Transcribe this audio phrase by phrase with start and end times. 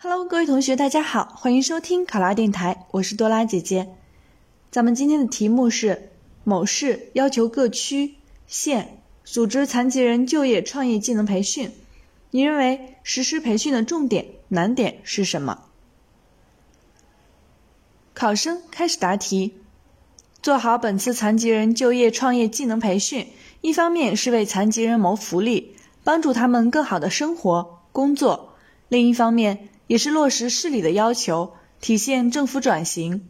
[0.00, 3.88] Hello，各位同学，大家好，欢迎收听考拉电台，我是多拉姐姐。
[4.70, 6.12] 咱们今天的题目是：
[6.44, 8.14] 某市要求各区
[8.46, 11.72] 县组织残疾人就业创业技能培训，
[12.30, 15.64] 你认为实施培训的重点难点是什么？
[18.14, 19.54] 考生开始答题。
[20.40, 23.26] 做好本次残疾人就业创业技能培训，
[23.62, 25.74] 一方面是为残疾人谋福利，
[26.04, 28.50] 帮助他们更好的生活工作；
[28.86, 33.26] 另一方面，也是落实市里的要求，体现政府转型。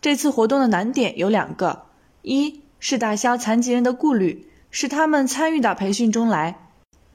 [0.00, 1.82] 这次活动的难点有两个：
[2.22, 6.54] 一是打消残疾人的顾虑，使他们参与到培训中来；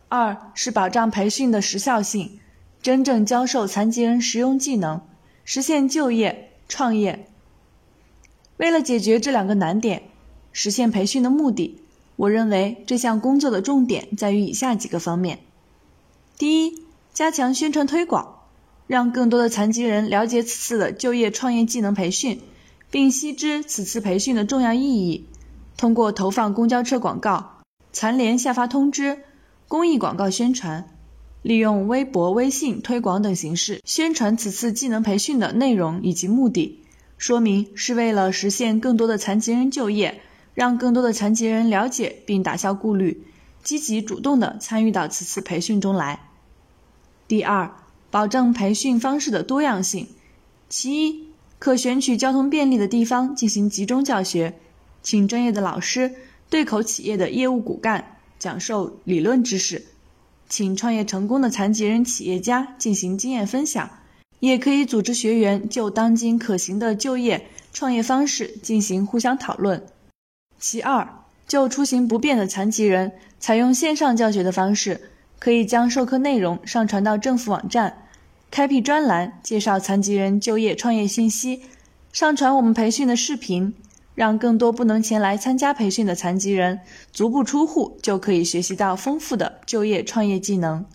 [0.10, 2.40] 二是保障培训的时效性，
[2.82, 5.02] 真正教授残疾人实用技能，
[5.46, 7.28] 实现就业创业。
[8.58, 10.04] 为了解决这两个难点，
[10.52, 11.80] 实现培训的目的，
[12.18, 15.40] 我认为这项工作的重点在于以下几个方面：
[16.38, 16.84] 第一，
[17.14, 18.33] 加强宣传推广，
[18.88, 22.42] 让更多的残疾人了解此次的就业创业技能培训，
[22.92, 25.28] 并悉知此次培训的重要意义。
[25.78, 29.20] 通过投放公交车广告、残联下发通知、
[29.68, 30.88] 公益广告宣传，
[31.42, 36.80] 利用微博、微信推广等形式宣传此次技能培训的内容以及目的，
[37.18, 40.22] 说明是为了实现更多的残疾人就业，
[40.54, 43.24] 让更多的残疾人了解并打消顾虑，
[43.64, 46.20] 积极主动地参与到此次培训中来。
[47.28, 47.72] 第二，
[48.14, 50.08] 保证培训方式的多样性。
[50.70, 54.54] 其一，可选取交通便利的地方进行集中教学，
[55.02, 56.14] 请专业的老师
[56.48, 59.86] 对口企业的业务骨干讲授理论知识，
[60.48, 63.90] 请创业成功的残疾人企业家进行经验分享，
[64.40, 69.84] 也可以组织学员就当今可行的就业创业方式进行互相讨论。
[70.60, 75.10] 其二，就出行不便的残疾人，采用线上教学的方式。
[75.44, 78.08] 可以将授课内容上传到政府网站，
[78.50, 81.64] 开辟专栏介绍残疾人就业创业信息，
[82.14, 83.76] 上传我们培训的视频，
[84.16, 86.80] 让更多不能前来参加培训的残疾人
[87.12, 90.86] 足不出户就可以学习到丰富的就业创业技能。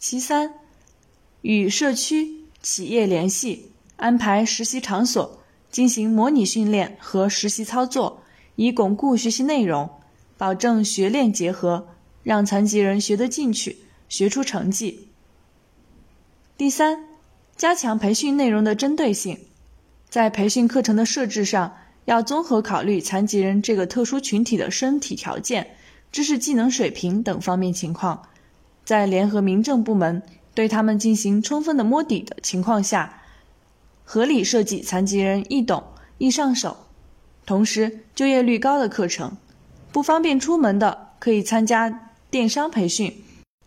[0.00, 0.54] 其三，
[1.42, 5.38] 与社区企业联系，安排实习场所
[5.70, 8.24] 进行模拟训练和实习操作，
[8.56, 9.88] 以巩固学习内容，
[10.36, 11.86] 保证学练结合。
[12.22, 13.78] 让残疾人学得进去，
[14.08, 15.08] 学出成绩。
[16.56, 17.04] 第三，
[17.56, 19.38] 加强培训内容的针对性，
[20.08, 21.74] 在培训课程的设置上，
[22.04, 25.76] 要综合考虑残疾人这个特殊群体的身体条件、
[26.12, 28.22] 知识技能水平等方面情况，
[28.84, 30.22] 在联合民政部门
[30.54, 33.22] 对他们进行充分的摸底的情况下，
[34.04, 35.82] 合理设计残疾人易懂、
[36.18, 36.76] 易上手，
[37.46, 39.36] 同时就业率高的课程。
[39.90, 42.11] 不方便出门的，可以参加。
[42.32, 43.12] 电商培训，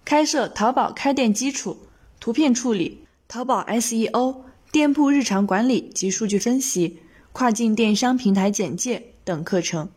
[0.03, 1.77] 开设淘宝开店基础、
[2.19, 4.37] 图片处理、淘宝 SEO、
[4.71, 6.97] 店铺日常管理及数据分析、
[7.31, 9.89] 跨境电商平台简介等课程，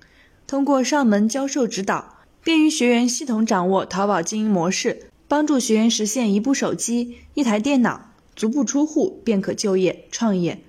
[0.46, 10.62] 通过上门教授指导，便于学员系统掌握淘宝经营模式，帮助学员实现一部手机、一台电脑，足不出户便可就业创业。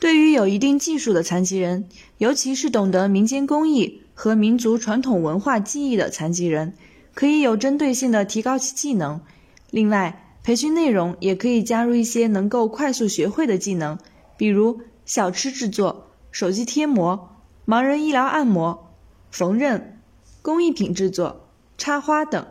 [0.00, 1.88] 对于有一定技术的残疾人，
[2.18, 6.74] 尤其是懂得民间工艺和民族传统文化技艺的残疾人。
[7.14, 9.20] 可以有针对性的提高其技能，
[9.70, 13.98] 另外，培训内容也可以加入一些能够快速学会的技能，
[14.36, 17.30] 比如小吃制作、手机贴膜、
[17.66, 18.90] 盲人医疗按摩、
[19.30, 19.80] 缝纫、
[20.42, 21.46] 工艺品制作、
[21.78, 22.46] 插花等。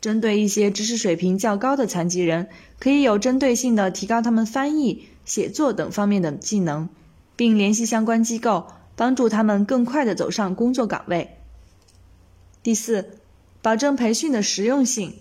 [0.00, 2.48] 针对一些知识水平较高的残疾人，
[2.78, 6.88] 可以有针对性的提高他们翻译、写作等方面的技能，
[7.36, 11.36] 并联系相关机构，帮助他们更快地走上工作岗位。
[12.62, 13.18] 第四。
[13.68, 15.12] 保证培训的实用性，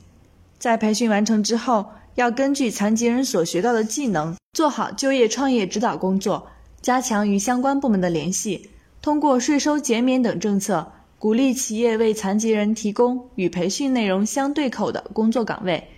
[0.58, 6.48] 在培训完成之后，要根据残疾人所学到的技能，做好就业创业指导工作，
[6.82, 8.70] 加强与相关部门的联系，
[9.02, 15.90] 通过税收减免等政策，鼓励企业为残疾人提供与培训内容相对口的工作岗位，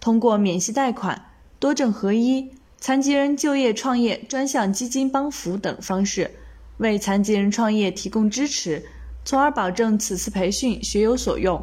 [0.00, 1.26] 通过免息贷款、
[1.58, 2.48] 多证合一、
[2.80, 6.30] 残疾人就业创业专项基金帮扶等方式，
[6.78, 8.86] 为残疾人创业提供支持，
[9.26, 11.62] 从而保证此次培训学有所用。